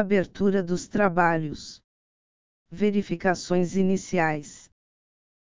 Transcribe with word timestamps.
Abertura 0.00 0.62
dos 0.62 0.86
trabalhos. 0.86 1.82
Verificações 2.70 3.74
iniciais. 3.74 4.70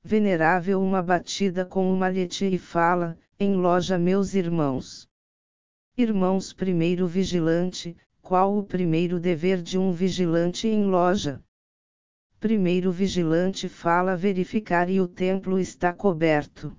Venerável 0.03 0.81
uma 0.81 1.01
batida 1.01 1.65
com 1.65 1.89
uma 1.89 1.99
malhete 1.99 2.43
e 2.47 2.59
fala, 2.59 3.17
em 3.39 3.55
loja 3.55 3.97
meus 3.97 4.33
irmãos. 4.33 5.07
Irmãos 5.97 6.51
primeiro 6.51 7.07
vigilante, 7.07 7.95
qual 8.21 8.57
o 8.57 8.65
primeiro 8.65 9.17
dever 9.17 9.61
de 9.61 9.77
um 9.77 9.93
vigilante 9.93 10.67
em 10.67 10.87
loja? 10.87 11.41
Primeiro 12.37 12.91
vigilante 12.91 13.69
fala 13.69 14.13
verificar 14.13 14.89
e 14.89 14.99
o 14.99 15.07
templo 15.07 15.57
está 15.57 15.93
coberto. 15.93 16.77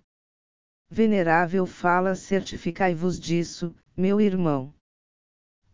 Venerável 0.91 1.65
fala 1.65 2.15
certificai-vos 2.15 3.19
disso, 3.19 3.75
meu 3.97 4.21
irmão. 4.21 4.75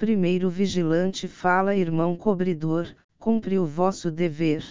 Primeiro 0.01 0.49
vigilante 0.49 1.29
fala 1.29 1.77
irmão 1.77 2.17
cobridor, 2.17 2.87
cumpre 3.19 3.59
o 3.59 3.67
vosso 3.67 4.11
dever. 4.11 4.65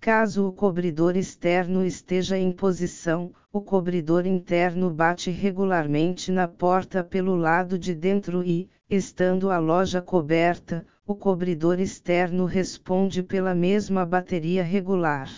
Caso 0.00 0.48
o 0.48 0.52
cobridor 0.52 1.14
externo 1.14 1.84
esteja 1.84 2.38
em 2.38 2.50
posição, 2.50 3.34
o 3.52 3.60
cobridor 3.60 4.24
interno 4.24 4.88
bate 4.88 5.30
regularmente 5.30 6.32
na 6.32 6.48
porta 6.48 7.04
pelo 7.04 7.36
lado 7.36 7.78
de 7.78 7.94
dentro 7.94 8.42
e, 8.42 8.70
estando 8.88 9.50
a 9.50 9.58
loja 9.58 10.00
coberta, 10.00 10.86
o 11.06 11.14
cobridor 11.14 11.78
externo 11.78 12.46
responde 12.46 13.22
pela 13.22 13.54
mesma 13.54 14.06
bateria 14.06 14.64
regular. 14.64 15.28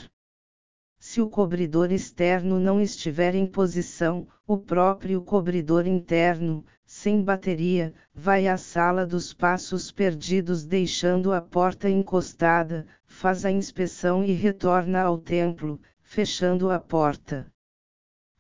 Se 0.97 1.21
o 1.21 1.29
cobridor 1.29 1.91
externo 1.91 2.61
não 2.61 2.81
estiver 2.81 3.35
em 3.35 3.49
posição, 3.49 4.29
o 4.47 4.57
próprio 4.57 5.21
cobridor 5.23 5.89
interno, 5.89 6.65
sem 6.87 7.21
bateria, 7.21 7.93
vai 8.15 8.47
à 8.47 8.57
sala 8.57 9.05
dos 9.05 9.35
passos 9.35 9.91
perdidos 9.91 10.65
deixando 10.65 11.33
a 11.33 11.41
porta 11.41 11.91
encostada, 11.91 12.87
faz 13.05 13.45
a 13.45 13.51
inspeção 13.51 14.25
e 14.25 14.33
retorna 14.33 15.03
ao 15.03 15.19
templo, 15.19 15.81
fechando 16.01 16.71
a 16.71 16.79
porta. 16.79 17.53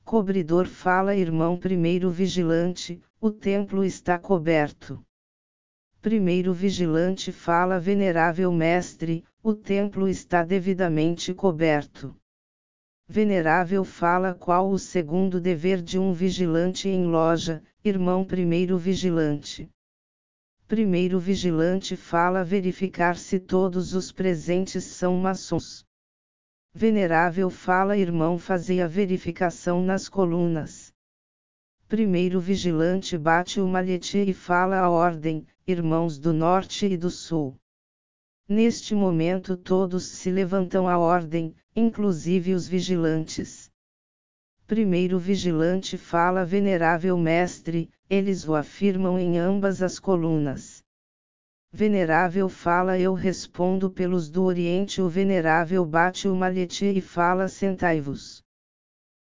Cobridor 0.04 0.66
fala 0.66 1.16
irmão 1.16 1.58
primeiro 1.58 2.08
vigilante, 2.08 3.02
o 3.20 3.32
templo 3.32 3.84
está 3.84 4.16
coberto. 4.16 5.04
Primeiro 6.00 6.52
vigilante 6.52 7.32
fala 7.32 7.80
venerável 7.80 8.52
mestre, 8.52 9.24
o 9.42 9.52
templo 9.52 10.08
está 10.08 10.44
devidamente 10.44 11.34
coberto. 11.34 12.14
Venerável 13.08 13.84
fala 13.84 14.34
qual 14.34 14.68
o 14.68 14.78
segundo 14.78 15.40
dever 15.40 15.80
de 15.80 15.96
um 15.96 16.12
vigilante 16.12 16.88
em 16.88 17.06
loja, 17.06 17.62
irmão 17.84 18.24
primeiro 18.24 18.76
vigilante. 18.76 19.70
Primeiro 20.66 21.20
vigilante 21.20 21.96
fala 21.96 22.42
verificar 22.42 23.16
se 23.16 23.38
todos 23.38 23.94
os 23.94 24.10
presentes 24.10 24.82
são 24.82 25.16
maçons. 25.16 25.84
Venerável 26.74 27.48
fala 27.48 27.96
irmão 27.96 28.36
fazer 28.38 28.82
a 28.82 28.88
verificação 28.88 29.82
nas 29.82 30.08
colunas. 30.08 30.92
Primeiro 31.86 32.40
vigilante 32.40 33.16
bate 33.16 33.60
o 33.60 33.68
malhete 33.68 34.18
e 34.18 34.34
fala 34.34 34.80
a 34.80 34.90
ordem, 34.90 35.46
irmãos 35.64 36.18
do 36.18 36.32
norte 36.32 36.86
e 36.86 36.96
do 36.96 37.08
sul. 37.08 37.56
Neste 38.48 38.94
momento 38.94 39.56
todos 39.56 40.06
se 40.06 40.30
levantam 40.30 40.88
à 40.88 40.96
ordem, 40.96 41.52
inclusive 41.74 42.54
os 42.54 42.68
vigilantes. 42.68 43.72
Primeiro 44.68 45.18
vigilante 45.18 45.98
fala 45.98 46.44
venerável 46.44 47.18
mestre, 47.18 47.90
eles 48.08 48.46
o 48.46 48.54
afirmam 48.54 49.18
em 49.18 49.36
ambas 49.36 49.82
as 49.82 49.98
colunas. 49.98 50.80
Venerável 51.72 52.48
fala 52.48 52.96
eu 52.96 53.14
respondo 53.14 53.90
pelos 53.90 54.30
do 54.30 54.44
Oriente 54.44 55.02
o 55.02 55.08
venerável 55.08 55.84
bate 55.84 56.28
o 56.28 56.36
malhete 56.36 56.86
e 56.86 57.00
fala 57.00 57.48
sentai-vos. 57.48 58.44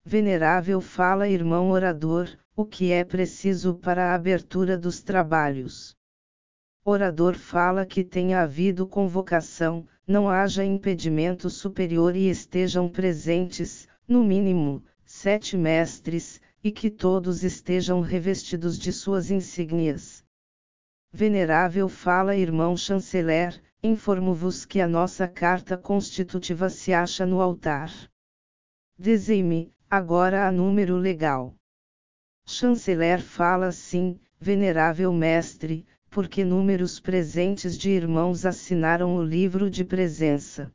Venerável 0.05 0.79
fala 0.79 1.27
irmão 1.27 1.71
orador, 1.71 2.29
o 2.55 2.65
que 2.65 2.93
é 2.93 3.03
preciso 3.03 3.75
para 3.75 4.11
a 4.11 4.15
abertura 4.15 4.77
dos 4.77 5.01
trabalhos 5.01 5.98
orador 6.89 7.35
fala 7.35 7.85
que 7.85 8.03
tenha 8.03 8.41
havido 8.41 8.87
convocação, 8.87 9.87
não 10.07 10.27
haja 10.27 10.65
impedimento 10.65 11.49
superior 11.49 12.15
e 12.15 12.29
estejam 12.29 12.89
presentes, 12.89 13.87
no 14.07 14.23
mínimo, 14.23 14.83
sete 15.05 15.55
mestres, 15.55 16.41
e 16.63 16.71
que 16.71 16.89
todos 16.89 17.43
estejam 17.43 18.01
revestidos 18.01 18.77
de 18.77 18.91
suas 18.91 19.31
insígnias. 19.31 20.25
Venerável 21.11 21.87
fala 21.87 22.35
irmão 22.35 22.75
chanceler, 22.75 23.61
informo-vos 23.81 24.65
que 24.65 24.81
a 24.81 24.87
nossa 24.87 25.27
carta 25.27 25.77
constitutiva 25.77 26.69
se 26.69 26.93
acha 26.93 27.25
no 27.25 27.41
altar. 27.41 27.91
Dizei-me, 28.97 29.71
agora 29.89 30.47
a 30.47 30.51
número 30.51 30.97
legal. 30.97 31.55
Chanceler 32.45 33.21
fala 33.21 33.71
sim, 33.71 34.19
venerável 34.39 35.13
mestre, 35.13 35.85
porque 36.09 36.43
números 36.43 36.99
presentes 36.99 37.77
de 37.77 37.89
irmãos 37.89 38.45
assinaram 38.45 39.15
o 39.15 39.23
livro 39.23 39.69
de 39.69 39.85
presença. 39.85 40.71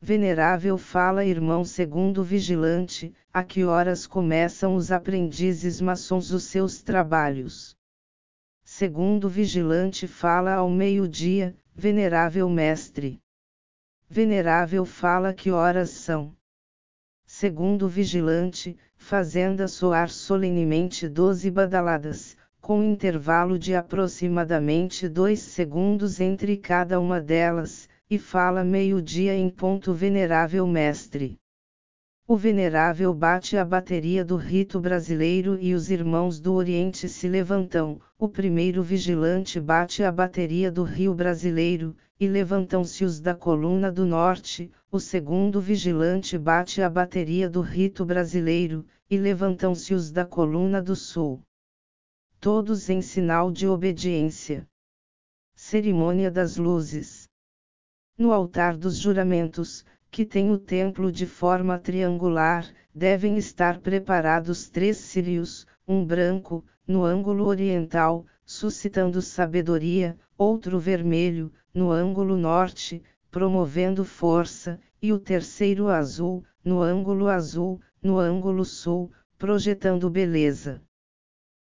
Venerável 0.00 0.78
fala 0.78 1.24
irmão 1.24 1.64
segundo 1.64 2.22
vigilante, 2.22 3.12
a 3.32 3.42
que 3.42 3.64
horas 3.64 4.06
começam 4.06 4.76
os 4.76 4.92
aprendizes 4.92 5.80
maçons 5.80 6.30
os 6.30 6.44
seus 6.44 6.80
trabalhos? 6.80 7.76
Segundo 8.64 9.28
vigilante 9.28 10.06
fala 10.06 10.54
ao 10.54 10.70
meio-dia, 10.70 11.56
venerável 11.74 12.48
mestre. 12.48 13.20
Venerável 14.08 14.84
fala 14.84 15.34
que 15.34 15.50
horas 15.50 15.90
são. 15.90 16.34
Segundo 17.26 17.88
vigilante, 17.88 18.78
fazenda 18.96 19.68
soar 19.68 20.08
solenemente 20.08 21.08
doze 21.08 21.50
badaladas, 21.50 22.37
com 22.60 22.82
intervalo 22.82 23.58
de 23.58 23.74
aproximadamente 23.74 25.08
dois 25.08 25.40
segundos 25.40 26.20
entre 26.20 26.56
cada 26.56 27.00
uma 27.00 27.20
delas, 27.20 27.88
e 28.10 28.18
fala 28.18 28.64
meio-dia 28.64 29.34
em 29.34 29.48
ponto 29.48 29.92
venerável 29.94 30.66
mestre. 30.66 31.38
O 32.26 32.36
venerável 32.36 33.14
bate 33.14 33.56
a 33.56 33.64
bateria 33.64 34.22
do 34.22 34.36
rito 34.36 34.78
brasileiro 34.80 35.58
e 35.58 35.72
os 35.72 35.90
irmãos 35.90 36.38
do 36.38 36.52
Oriente 36.52 37.08
se 37.08 37.26
levantam, 37.26 37.98
o 38.18 38.28
primeiro 38.28 38.82
vigilante 38.82 39.58
bate 39.58 40.02
a 40.02 40.12
bateria 40.12 40.70
do 40.70 40.82
rio 40.82 41.14
brasileiro, 41.14 41.96
e 42.20 42.28
levantam-se 42.28 43.02
os 43.02 43.18
da 43.18 43.34
coluna 43.34 43.90
do 43.90 44.04
norte, 44.04 44.70
o 44.92 45.00
segundo 45.00 45.58
vigilante 45.58 46.36
bate 46.36 46.82
a 46.82 46.90
bateria 46.90 47.48
do 47.48 47.62
rito 47.62 48.04
brasileiro, 48.04 48.84
e 49.08 49.16
levantam-se 49.16 49.94
os 49.94 50.10
da 50.10 50.26
coluna 50.26 50.82
do 50.82 50.94
sul 50.94 51.42
todos 52.40 52.88
em 52.88 53.02
sinal 53.02 53.50
de 53.50 53.66
obediência. 53.66 54.64
Cerimônia 55.56 56.30
das 56.30 56.56
Luzes. 56.56 57.28
No 58.16 58.32
altar 58.32 58.76
dos 58.76 58.96
juramentos, 58.96 59.84
que 60.08 60.24
tem 60.24 60.52
o 60.52 60.56
templo 60.56 61.10
de 61.10 61.26
forma 61.26 61.80
triangular, 61.80 62.64
devem 62.94 63.36
estar 63.36 63.80
preparados 63.80 64.68
três 64.70 64.98
círios, 64.98 65.66
um 65.86 66.04
branco, 66.06 66.64
no 66.86 67.04
ângulo 67.04 67.44
oriental, 67.44 68.24
suscitando 68.46 69.20
sabedoria, 69.20 70.16
outro 70.36 70.78
vermelho, 70.78 71.52
no 71.74 71.90
ângulo 71.90 72.36
norte, 72.36 73.02
promovendo 73.32 74.04
força, 74.04 74.78
e 75.02 75.12
o 75.12 75.18
terceiro 75.18 75.88
azul, 75.88 76.44
no 76.64 76.82
ângulo 76.82 77.26
azul, 77.26 77.80
no 78.00 78.16
ângulo 78.16 78.64
sul, 78.64 79.10
projetando 79.36 80.08
beleza. 80.08 80.80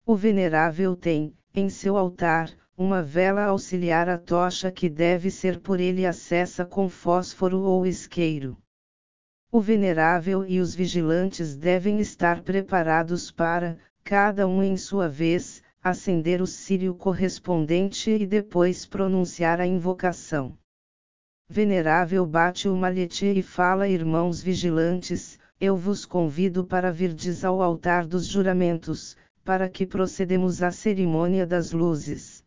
O 0.03 0.15
venerável 0.15 0.95
tem, 0.95 1.33
em 1.53 1.69
seu 1.69 1.95
altar, 1.95 2.51
uma 2.75 3.03
vela 3.03 3.43
auxiliar 3.43 4.09
à 4.09 4.17
tocha 4.17 4.71
que 4.71 4.89
deve 4.89 5.29
ser 5.29 5.59
por 5.59 5.79
ele 5.79 6.05
acessa 6.05 6.65
com 6.65 6.89
fósforo 6.89 7.59
ou 7.59 7.85
isqueiro. 7.85 8.57
O 9.51 9.61
venerável 9.61 10.43
e 10.43 10.59
os 10.59 10.73
vigilantes 10.73 11.55
devem 11.55 11.99
estar 11.99 12.41
preparados 12.41 13.29
para, 13.29 13.77
cada 14.03 14.47
um 14.47 14.63
em 14.63 14.75
sua 14.75 15.07
vez, 15.07 15.61
acender 15.83 16.41
o 16.41 16.47
círio 16.47 16.95
correspondente 16.95 18.09
e 18.09 18.25
depois 18.25 18.85
pronunciar 18.85 19.61
a 19.61 19.67
invocação. 19.67 20.57
Venerável 21.47 22.25
bate 22.25 22.67
o 22.67 22.75
malhete 22.75 23.25
e 23.25 23.43
fala 23.43 23.87
irmãos 23.87 24.41
vigilantes, 24.41 25.37
eu 25.59 25.77
vos 25.77 26.05
convido 26.05 26.65
para 26.65 26.91
virdes 26.91 27.45
ao 27.45 27.61
altar 27.61 28.07
dos 28.07 28.25
juramentos, 28.25 29.15
para 29.43 29.69
que 29.69 29.85
procedemos 29.85 30.61
à 30.61 30.71
cerimônia 30.71 31.45
das 31.45 31.71
luzes. 31.71 32.43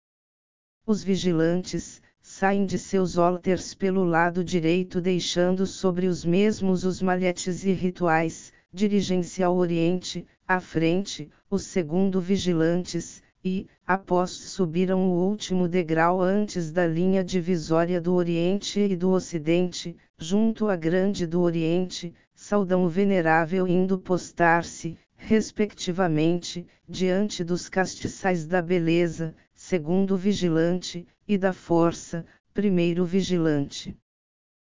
Os 0.87 1.03
vigilantes, 1.03 2.01
saem 2.21 2.65
de 2.65 2.79
seus 2.79 3.19
alters 3.19 3.75
pelo 3.75 4.03
lado 4.03 4.43
direito 4.43 5.01
deixando 5.01 5.67
sobre 5.67 6.07
os 6.07 6.25
mesmos 6.25 6.85
os 6.85 7.03
malhetes 7.03 7.65
e 7.65 7.73
rituais, 7.73 8.53
dirigem-se 8.73 9.43
ao 9.43 9.57
oriente, 9.57 10.27
à 10.49 10.59
frente, 10.59 11.31
os 11.51 11.65
segundo 11.65 12.21
vigilantes, 12.21 13.23
e, 13.45 13.67
após 13.87 14.31
subiram 14.31 15.07
o 15.11 15.29
último 15.29 15.69
degrau 15.69 16.23
antes 16.23 16.73
da 16.73 16.87
linha 16.87 17.23
divisória 17.23 18.01
do 18.01 18.15
Oriente 18.15 18.81
e 18.81 18.97
do 18.97 19.11
Ocidente, 19.11 19.95
junto 20.19 20.69
à 20.69 20.77
Grande 20.77 21.27
do 21.27 21.43
Oriente, 21.43 22.15
saudam 22.35 22.85
o 22.85 22.89
Venerável 22.89 23.69
indo 23.69 23.99
postar-se, 23.99 24.97
respectivamente, 25.27 26.67
diante 26.87 27.43
dos 27.43 27.67
castiçais 27.67 28.47
da 28.47 28.61
beleza, 28.61 29.35
segundo 29.55 30.19
vigilante, 30.19 31.07
e 31.27 31.39
da 31.39 31.51
força, 31.51 32.27
primeiro 32.53 33.07
vigilante. 33.07 33.97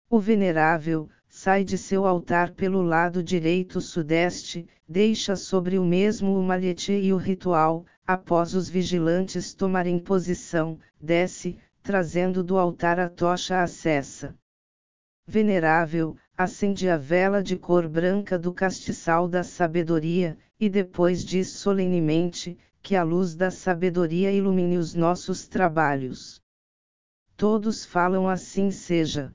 O 0.09 0.21
Venerável, 0.21 1.09
sai 1.29 1.65
de 1.65 1.77
seu 1.77 2.07
altar 2.07 2.53
pelo 2.53 2.81
lado 2.81 3.25
direito 3.25 3.81
sudeste, 3.81 4.69
deixa 4.89 5.35
sobre 5.35 5.81
o 5.81 5.85
mesmo 5.85 6.39
o 6.39 6.43
malhete 6.45 6.93
e 6.93 7.13
o 7.13 7.17
ritual, 7.17 7.85
após 8.07 8.55
os 8.55 8.69
vigilantes 8.69 9.53
tomarem 9.53 9.99
posição, 9.99 10.79
desce, 11.01 11.59
trazendo 11.83 12.45
do 12.45 12.57
altar 12.57 13.01
a 13.01 13.09
tocha 13.09 13.61
acessa. 13.65 14.33
Venerável, 15.27 16.17
acende 16.37 16.89
a 16.89 16.97
vela 16.97 17.43
de 17.43 17.57
cor 17.57 17.89
branca 17.89 18.39
do 18.39 18.53
castiçal 18.53 19.27
da 19.27 19.43
sabedoria, 19.43 20.37
e 20.61 20.69
depois 20.69 21.25
diz 21.25 21.49
solenemente, 21.51 22.59
que 22.83 22.95
a 22.95 23.03
luz 23.03 23.35
da 23.35 23.51
sabedoria 23.51 24.31
ilumine 24.31 24.77
os 24.77 24.95
nossos 24.95 25.49
trabalhos. 25.49 26.41
Todos 27.37 27.85
falam 27.85 28.29
assim 28.29 28.71
seja. 28.71 29.35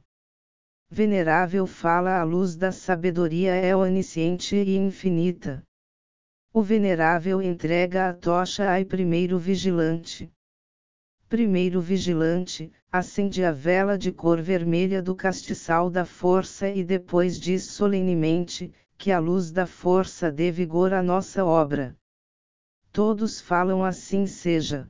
Venerável 0.89 1.65
fala 1.65 2.19
a 2.19 2.24
luz 2.24 2.56
da 2.56 2.71
sabedoria 2.71 3.53
é 3.56 3.75
onisciente 3.75 4.56
e 4.56 4.77
infinita. 4.77 5.63
O 6.53 6.62
venerável 6.62 7.42
entrega 7.42 8.09
a 8.09 8.13
tocha 8.13 8.75
ao 8.75 8.86
primeiro 8.86 9.39
vigilante. 9.39 10.31
Primeiro 11.30 11.80
vigilante, 11.80 12.71
acende 12.91 13.43
a 13.43 13.51
vela 13.51 13.97
de 13.97 14.11
cor 14.11 14.41
vermelha 14.41 15.01
do 15.01 15.15
castiçal 15.15 15.89
da 15.89 16.05
força 16.05 16.69
e 16.69 16.83
depois 16.83 17.39
diz 17.39 17.63
solenemente, 17.63 18.73
que 18.97 19.11
a 19.11 19.19
luz 19.19 19.51
da 19.51 19.65
força 19.65 20.31
dê 20.31 20.51
vigor 20.51 20.93
à 20.93 21.01
nossa 21.01 21.45
obra. 21.45 21.95
Todos 22.91 23.39
falam 23.39 23.83
assim 23.83 24.27
seja 24.27 24.89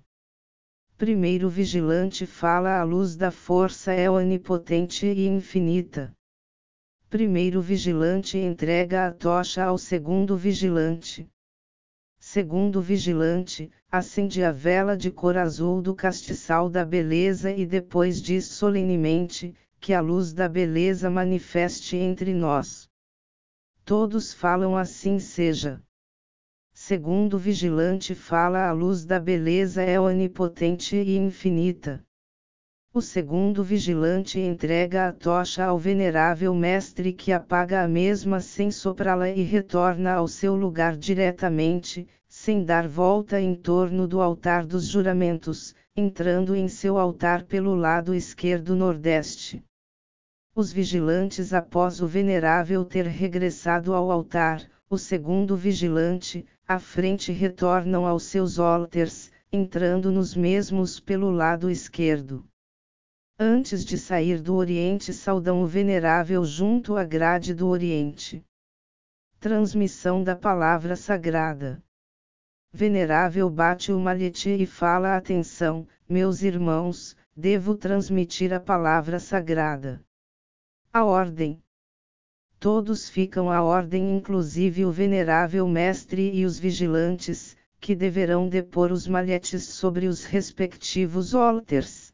primeiro 1.01 1.49
vigilante 1.49 2.27
fala 2.27 2.79
a 2.79 2.83
luz 2.83 3.15
da 3.15 3.31
força 3.31 3.91
é 3.91 4.07
onipotente 4.07 5.07
e 5.07 5.27
infinita. 5.27 6.15
Primeiro 7.09 7.59
vigilante 7.59 8.37
entrega 8.37 9.07
a 9.07 9.11
tocha 9.11 9.63
ao 9.63 9.79
segundo 9.79 10.37
vigilante. 10.37 11.27
Segundo 12.33 12.79
vigilante, 12.79 13.69
acende 13.91 14.41
a 14.41 14.53
vela 14.53 14.95
de 14.95 15.11
cor 15.11 15.37
azul 15.37 15.81
do 15.81 15.93
castiçal 15.93 16.69
da 16.69 16.85
beleza 16.85 17.51
e 17.51 17.65
depois 17.65 18.21
diz 18.21 18.45
solenemente, 18.45 19.53
que 19.81 19.93
a 19.93 19.99
luz 19.99 20.31
da 20.31 20.47
beleza 20.47 21.09
manifeste 21.09 21.97
entre 21.97 22.33
nós. 22.33 22.87
Todos 23.83 24.33
falam 24.33 24.77
assim 24.77 25.19
seja 25.19 25.83
segundo 26.71 27.37
vigilante 27.37 28.15
fala 28.15 28.65
a 28.65 28.71
luz 28.71 29.03
da 29.03 29.19
beleza 29.19 29.81
é 29.81 29.99
onipotente 29.99 30.95
e 30.95 31.17
infinita. 31.17 32.01
O 32.93 33.01
segundo 33.01 33.61
vigilante 33.61 34.39
entrega 34.39 35.09
a 35.09 35.11
tocha 35.11 35.65
ao 35.65 35.77
venerável 35.77 36.55
mestre 36.55 37.11
que 37.11 37.33
apaga 37.33 37.83
a 37.83 37.89
mesma 37.89 38.39
sem 38.39 38.71
soprá-la 38.71 39.29
e 39.29 39.43
retorna 39.43 40.13
ao 40.13 40.29
seu 40.29 40.55
lugar 40.55 40.95
diretamente, 40.95 42.07
sem 42.43 42.65
dar 42.65 42.87
volta 42.87 43.39
em 43.39 43.53
torno 43.53 44.07
do 44.07 44.19
altar 44.19 44.65
dos 44.65 44.87
juramentos, 44.87 45.75
entrando 45.95 46.55
em 46.55 46.67
seu 46.67 46.97
altar 46.97 47.43
pelo 47.43 47.75
lado 47.75 48.15
esquerdo 48.15 48.75
nordeste. 48.75 49.63
Os 50.55 50.71
vigilantes 50.71 51.53
após 51.53 52.01
o 52.01 52.07
venerável 52.07 52.83
ter 52.83 53.05
regressado 53.05 53.93
ao 53.93 54.09
altar, 54.09 54.67
o 54.89 54.97
segundo 54.97 55.55
vigilante, 55.55 56.43
à 56.67 56.79
frente 56.79 57.31
retornam 57.31 58.07
aos 58.07 58.23
seus 58.23 58.57
alters, 58.57 59.31
entrando 59.51 60.11
nos 60.11 60.33
mesmos 60.33 60.99
pelo 60.99 61.29
lado 61.29 61.69
esquerdo. 61.69 62.43
Antes 63.37 63.85
de 63.85 63.99
sair 63.99 64.41
do 64.41 64.55
Oriente, 64.55 65.13
saudam 65.13 65.61
o 65.61 65.67
Venerável 65.67 66.43
junto 66.43 66.95
à 66.95 67.03
grade 67.03 67.53
do 67.53 67.67
Oriente. 67.67 68.43
Transmissão 69.39 70.23
da 70.23 70.35
Palavra 70.35 70.95
Sagrada. 70.95 71.83
Venerável 72.73 73.49
bate 73.49 73.91
o 73.91 73.99
malhete 73.99 74.49
e 74.49 74.65
fala: 74.65 75.17
Atenção, 75.17 75.85
meus 76.07 76.41
irmãos, 76.41 77.17
devo 77.35 77.75
transmitir 77.75 78.53
a 78.53 78.59
palavra 78.59 79.19
sagrada. 79.19 80.01
A 80.93 81.03
ordem 81.03 81.61
todos 82.61 83.09
ficam 83.09 83.49
à 83.49 83.61
ordem, 83.61 84.15
inclusive 84.15 84.85
o 84.85 84.91
venerável 84.91 85.67
mestre 85.67 86.31
e 86.31 86.45
os 86.45 86.59
vigilantes, 86.59 87.57
que 87.79 87.95
deverão 87.95 88.47
depor 88.47 88.91
os 88.91 89.07
malhetes 89.07 89.65
sobre 89.65 90.05
os 90.07 90.23
respectivos 90.23 91.33
alters. 91.33 92.13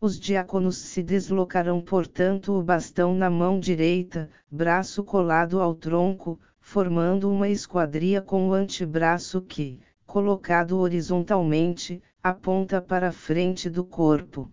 Os 0.00 0.18
diáconos 0.18 0.78
se 0.78 1.02
deslocarão, 1.02 1.82
portanto, 1.82 2.58
o 2.58 2.62
bastão 2.62 3.14
na 3.14 3.28
mão 3.28 3.60
direita, 3.60 4.30
braço 4.50 5.04
colado 5.04 5.60
ao 5.60 5.74
tronco, 5.74 6.40
formando 6.70 7.28
uma 7.28 7.48
esquadria 7.48 8.22
com 8.22 8.48
o 8.48 8.52
antebraço 8.54 9.42
que, 9.42 9.80
colocado 10.06 10.78
horizontalmente, 10.78 12.00
aponta 12.22 12.80
para 12.80 13.08
a 13.08 13.12
frente 13.12 13.68
do 13.68 13.84
corpo. 13.84 14.48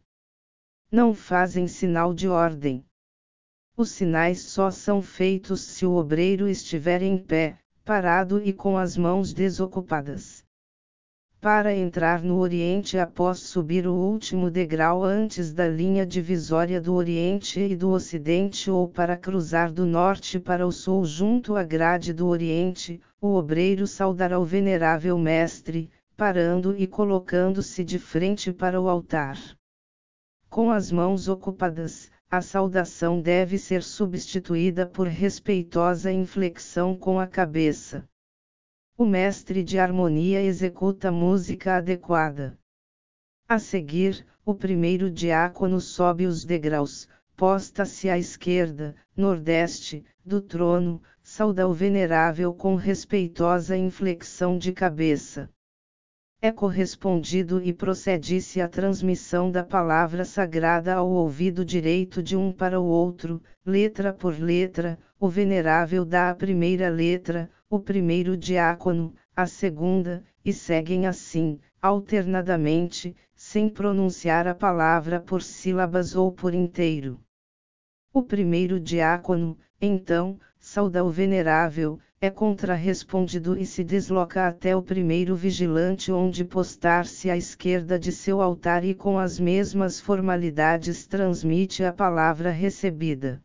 Não 0.91 1.13
fazem 1.13 1.67
sinal 1.67 2.15
de 2.15 2.27
ordem. 2.27 2.83
Os 3.77 3.91
sinais 3.91 4.41
só 4.41 4.71
são 4.71 4.99
feitos 4.99 5.61
se 5.61 5.85
o 5.85 5.91
obreiro 5.91 6.47
estiver 6.47 7.03
em 7.03 7.19
pé, 7.19 7.59
parado 7.85 8.41
e 8.43 8.51
com 8.51 8.79
as 8.79 8.97
mãos 8.97 9.31
desocupadas. 9.31 10.43
Para 11.49 11.73
entrar 11.73 12.21
no 12.21 12.39
Oriente 12.39 12.97
após 12.97 13.39
subir 13.39 13.87
o 13.87 13.93
último 13.93 14.51
degrau 14.51 15.01
antes 15.01 15.53
da 15.53 15.65
linha 15.65 16.05
divisória 16.05 16.81
do 16.81 16.93
Oriente 16.93 17.61
e 17.61 17.73
do 17.73 17.89
Ocidente 17.89 18.69
ou 18.69 18.85
para 18.85 19.15
cruzar 19.15 19.71
do 19.71 19.85
Norte 19.85 20.41
para 20.41 20.67
o 20.67 20.73
Sul 20.73 21.05
junto 21.05 21.55
à 21.55 21.63
grade 21.63 22.11
do 22.11 22.27
Oriente, 22.27 22.99
o 23.21 23.29
obreiro 23.29 23.87
saudará 23.87 24.37
o 24.37 24.43
venerável 24.43 25.17
Mestre, 25.17 25.89
parando 26.17 26.75
e 26.77 26.85
colocando-se 26.85 27.81
de 27.81 27.97
frente 27.97 28.51
para 28.51 28.81
o 28.81 28.89
altar. 28.89 29.39
Com 30.49 30.69
as 30.69 30.91
mãos 30.91 31.29
ocupadas, 31.29 32.11
a 32.29 32.41
saudação 32.41 33.21
deve 33.21 33.57
ser 33.57 33.83
substituída 33.83 34.85
por 34.85 35.07
respeitosa 35.07 36.11
inflexão 36.11 36.93
com 36.93 37.21
a 37.21 37.25
cabeça. 37.25 38.03
O 38.97 39.05
mestre 39.05 39.63
de 39.63 39.77
harmonia 39.77 40.41
executa 40.41 41.11
música 41.11 41.75
adequada. 41.75 42.57
A 43.47 43.59
seguir, 43.59 44.25
o 44.43 44.55
primeiro 44.55 45.11
diácono 45.11 45.79
sobe 45.79 46.25
os 46.25 46.43
degraus, 46.43 47.07
posta-se 47.35 48.09
à 48.09 48.17
esquerda, 48.17 48.95
nordeste, 49.15 50.03
do 50.25 50.41
trono, 50.41 50.99
sauda 51.21 51.67
o 51.67 51.73
venerável 51.73 52.53
com 52.55 52.73
respeitosa 52.75 53.77
inflexão 53.77 54.57
de 54.57 54.73
cabeça 54.73 55.47
é 56.39 56.51
correspondido 56.51 57.59
e 57.63 57.73
procede-se 57.73 58.61
a 58.61 58.67
transmissão 58.67 59.49
da 59.49 59.63
palavra 59.63 60.23
sagrada 60.23 60.93
ao 60.93 61.09
ouvido 61.09 61.65
direito 61.65 62.21
de 62.21 62.35
um 62.35 62.51
para 62.51 62.79
o 62.79 62.85
outro, 62.85 63.41
letra 63.65 64.13
por 64.13 64.39
letra, 64.39 64.99
o 65.19 65.27
venerável 65.27 66.05
dá 66.05 66.29
a 66.29 66.35
primeira 66.35 66.89
letra, 66.89 67.49
o 67.67 67.79
primeiro 67.79 68.37
diácono, 68.37 69.15
a 69.35 69.47
segunda, 69.47 70.23
e 70.45 70.53
seguem 70.53 71.07
assim, 71.07 71.59
alternadamente, 71.81 73.15
sem 73.35 73.67
pronunciar 73.67 74.47
a 74.47 74.53
palavra 74.53 75.19
por 75.19 75.41
sílabas 75.41 76.15
ou 76.15 76.31
por 76.31 76.53
inteiro. 76.53 77.19
O 78.13 78.21
primeiro 78.21 78.79
diácono, 78.79 79.57
então, 79.81 80.39
sauda 80.59 81.03
o 81.03 81.09
venerável, 81.09 81.99
é 82.19 82.31
contrarrespondido 82.31 83.55
e 83.55 83.65
se 83.65 83.83
desloca 83.83 84.47
até 84.47 84.75
o 84.75 84.81
primeiro 84.81 85.35
vigilante 85.35 86.11
onde 86.11 86.43
postar-se 86.43 87.29
à 87.29 87.37
esquerda 87.37 87.99
de 87.99 88.11
seu 88.11 88.41
altar 88.41 88.83
e 88.83 88.95
com 88.95 89.19
as 89.19 89.39
mesmas 89.39 89.99
formalidades 89.99 91.05
transmite 91.05 91.83
a 91.83 91.93
palavra 91.93 92.49
recebida. 92.49 93.39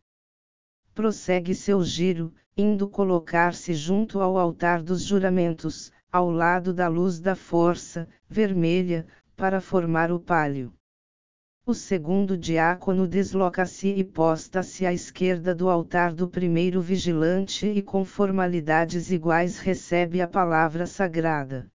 Prossegue 0.94 1.54
seu 1.54 1.82
giro, 1.84 2.32
indo 2.56 2.88
colocar-se 2.88 3.74
junto 3.74 4.20
ao 4.20 4.38
altar 4.38 4.82
dos 4.82 5.02
juramentos, 5.02 5.92
ao 6.10 6.30
lado 6.30 6.72
da 6.72 6.88
luz 6.88 7.20
da 7.20 7.34
força, 7.34 8.08
vermelha, 8.28 9.06
para 9.36 9.60
formar 9.60 10.10
o 10.10 10.18
palio. 10.18 10.72
O 11.64 11.74
segundo 11.74 12.36
diácono 12.36 13.06
desloca-se 13.06 13.86
e 13.86 14.02
posta-se 14.02 14.84
à 14.84 14.92
esquerda 14.92 15.54
do 15.54 15.70
altar 15.70 16.12
do 16.12 16.26
primeiro 16.26 16.80
vigilante 16.80 17.68
e 17.68 17.80
com 17.80 18.04
formalidades 18.04 19.12
iguais 19.12 19.60
recebe 19.60 20.20
a 20.20 20.26
palavra 20.26 20.86
sagrada. 20.86 21.70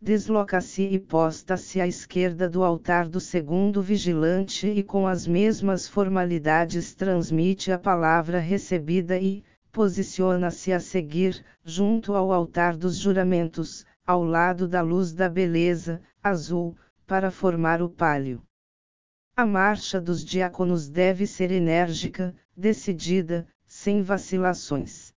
desloca-se 0.00 0.84
e 0.84 0.98
posta-se 0.98 1.82
à 1.82 1.86
esquerda 1.86 2.48
do 2.48 2.64
altar 2.64 3.06
do 3.06 3.20
segundo 3.20 3.82
vigilante 3.82 4.66
e 4.66 4.82
com 4.82 5.06
as 5.06 5.26
mesmas 5.26 5.86
formalidades 5.86 6.94
transmite 6.94 7.70
a 7.70 7.78
palavra 7.78 8.38
recebida 8.38 9.18
e, 9.18 9.44
posiciona-se 9.70 10.72
a 10.72 10.80
seguir, 10.80 11.44
junto 11.62 12.14
ao 12.14 12.32
altar 12.32 12.74
dos 12.74 12.96
juramentos, 12.96 13.84
ao 14.06 14.24
lado 14.24 14.66
da 14.66 14.80
luz 14.80 15.12
da 15.12 15.28
beleza, 15.28 16.00
azul, 16.22 16.74
para 17.06 17.30
formar 17.30 17.82
o 17.82 17.90
palio. 17.90 18.42
A 19.36 19.44
marcha 19.44 20.00
dos 20.00 20.24
diáconos 20.24 20.88
deve 20.88 21.26
ser 21.26 21.50
enérgica, 21.50 22.32
decidida, 22.56 23.48
sem 23.66 24.00
vacilações. 24.00 25.12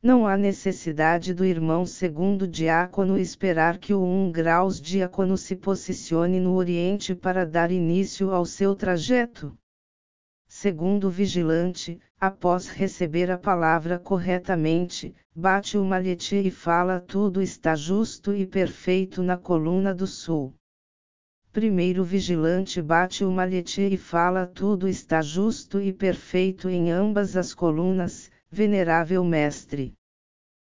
Não 0.00 0.24
há 0.24 0.36
necessidade 0.36 1.34
do 1.34 1.44
irmão 1.44 1.84
segundo 1.84 2.46
diácono 2.46 3.18
esperar 3.18 3.78
que 3.78 3.92
o 3.92 4.04
um 4.04 4.30
graus 4.30 4.80
diácono 4.80 5.36
se 5.36 5.56
posicione 5.56 6.38
no 6.38 6.54
Oriente 6.54 7.12
para 7.12 7.44
dar 7.44 7.72
início 7.72 8.30
ao 8.30 8.44
seu 8.44 8.72
trajeto. 8.76 9.52
Segundo 10.46 11.10
vigilante, 11.10 11.98
após 12.20 12.68
receber 12.68 13.32
a 13.32 13.36
palavra 13.36 13.98
corretamente, 13.98 15.12
bate 15.34 15.76
o 15.76 15.84
malhete 15.84 16.36
e 16.36 16.52
fala 16.52 17.00
tudo 17.00 17.42
está 17.42 17.74
justo 17.74 18.32
e 18.32 18.46
perfeito 18.46 19.24
na 19.24 19.36
coluna 19.36 19.92
do 19.92 20.06
sul. 20.06 20.54
Primeiro 21.54 22.02
vigilante 22.02 22.82
bate 22.82 23.24
o 23.24 23.30
malhete 23.30 23.80
e 23.80 23.96
fala 23.96 24.44
tudo 24.44 24.88
está 24.88 25.22
justo 25.22 25.80
e 25.80 25.92
perfeito 25.92 26.68
em 26.68 26.90
ambas 26.90 27.36
as 27.36 27.54
colunas, 27.54 28.28
venerável 28.50 29.24
mestre. 29.24 29.94